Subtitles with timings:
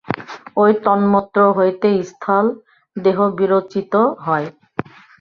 [0.57, 2.45] ঐ তন্মাত্র হইতে স্থূল
[2.95, 3.93] দেহ বিরচিত
[4.25, 4.47] হয়।